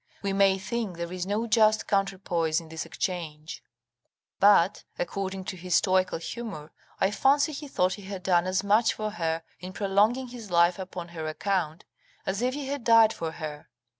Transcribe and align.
We 0.23 0.33
may 0.33 0.57
think 0.57 0.97
there 0.97 1.13
is 1.13 1.27
no 1.27 1.45
just 1.45 1.85
counterpoise 1.85 2.59
in 2.59 2.69
this 2.69 2.87
exchange; 2.87 3.63
but, 4.39 4.83
according 4.97 5.43
to 5.43 5.55
his 5.55 5.75
stoical 5.75 6.17
humour, 6.17 6.71
I 6.99 7.11
fancy 7.11 7.51
he 7.51 7.67
thought 7.67 7.93
he 7.93 8.01
had 8.01 8.23
done 8.23 8.47
as 8.47 8.63
much 8.63 8.95
for 8.95 9.11
her, 9.11 9.43
in 9.59 9.73
prolonging 9.73 10.29
his 10.29 10.49
life 10.49 10.79
upon 10.79 11.09
her 11.09 11.27
account, 11.27 11.85
as 12.25 12.41
if 12.41 12.55
he 12.55 12.65
had 12.65 12.83
died 12.83 13.13
for 13.13 13.33
her. 13.33 13.69